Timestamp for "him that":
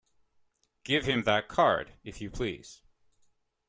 1.05-1.47